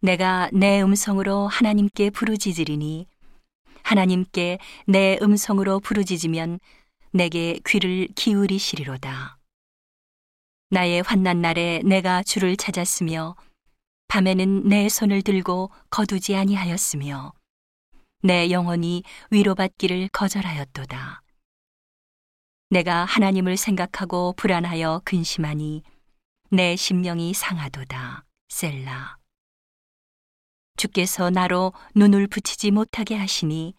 [0.00, 3.08] 내가 내 음성으로 하나님께 부르짖으리니
[3.82, 6.60] 하나님께 내 음성으로 부르짖으면
[7.10, 9.38] 내게 귀를 기울이시리로다.
[10.70, 13.34] 나의 환난 날에 내가 주를 찾았으며
[14.06, 17.32] 밤에는 내 손을 들고 거두지 아니하였으며
[18.22, 21.22] 내 영혼이 위로받기를 거절하였도다.
[22.70, 25.82] 내가 하나님을 생각하고 불안하여 근심하니
[26.50, 28.24] 내 심령이 상하도다.
[28.48, 29.17] 셀라.
[30.78, 33.74] 주께서 나로 눈을 붙이지 못하게 하시니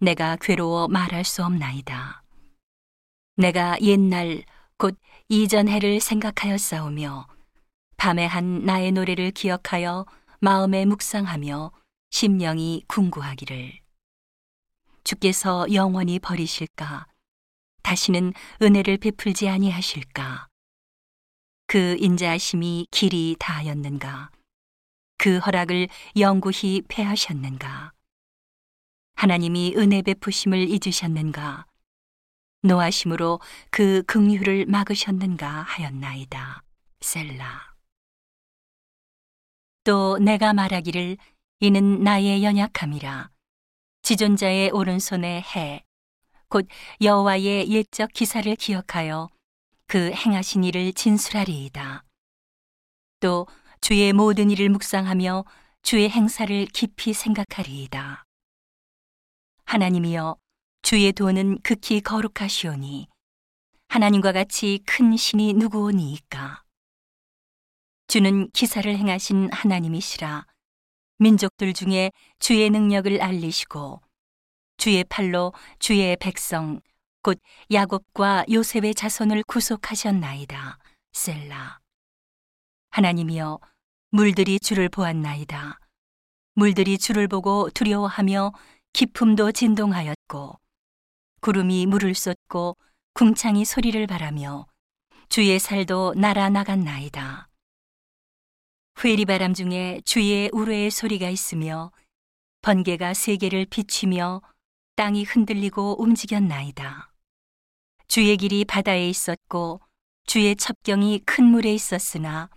[0.00, 2.24] 내가 괴로워 말할 수 없나이다.
[3.36, 4.42] 내가 옛날
[4.78, 7.28] 곧 이전 해를 생각하여 싸우며
[7.98, 10.06] 밤에 한 나의 노래를 기억하여
[10.40, 11.70] 마음에 묵상하며
[12.10, 13.80] 심령이 궁구하기를.
[15.04, 17.06] 주께서 영원히 버리실까?
[17.82, 20.48] 다시는 은혜를 베풀지 아니하실까?
[21.66, 24.30] 그 인자하심이 길이 다하였는가
[25.22, 25.86] 그 허락을
[26.16, 27.92] 영구히 패하셨는가?
[29.14, 31.64] 하나님이 은혜 베푸심을 잊으셨는가?
[32.62, 33.38] 노하심으로
[33.70, 36.64] 그 긍휼을 막으셨는가 하였나이다.
[37.02, 37.76] 셀라.
[39.84, 41.16] 또 내가 말하기를
[41.60, 43.30] 이는 나의 연약함이라.
[44.02, 45.84] 지존자의 오른손에 해.
[46.48, 46.66] 곧
[47.00, 49.28] 여호와의 옛적 기사를 기억하여
[49.86, 52.02] 그 행하신 일을 진술하리이다.
[53.20, 53.46] 또
[53.82, 55.44] 주의 모든 일을 묵상하며
[55.82, 58.24] 주의 행사를 깊이 생각하리이다.
[59.64, 60.36] 하나님이여
[60.82, 63.08] 주의 도는 극히 거룩하시오니
[63.88, 66.62] 하나님과 같이 큰 신이 누구오니이까
[68.06, 70.46] 주는 기사를 행하신 하나님이시라
[71.18, 74.00] 민족들 중에 주의 능력을 알리시고
[74.76, 76.80] 주의 팔로 주의 백성
[77.20, 77.40] 곧
[77.72, 80.78] 야곱과 요셉의 자손을 구속하셨나이다.
[81.12, 81.80] 셀라.
[82.90, 83.58] 하나님이여
[84.14, 85.80] 물들이 주를 보았나이다.
[86.52, 88.52] 물들이 주를 보고 두려워하며
[88.92, 90.60] 기품도 진동하였고
[91.40, 92.76] 구름이 물을 쏟고
[93.14, 94.66] 궁창이 소리를 바라며
[95.30, 97.48] 주의 살도 날아 나갔나이다.
[99.02, 101.90] 회리바람 중에 주의 우레의 소리가 있으며
[102.60, 104.42] 번개가 세계를 비추며
[104.96, 107.10] 땅이 흔들리고 움직였나이다.
[108.08, 109.80] 주의 길이 바다에 있었고
[110.26, 112.50] 주의 첩경이 큰 물에 있었으나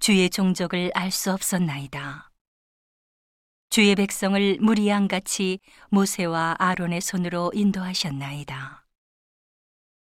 [0.00, 2.30] 주의 종족을 알 수 없었나이다.
[3.70, 5.58] 주의 백성을 무리양같이
[5.90, 8.77] 모세와 아론의 손으로 인도하셨나이다.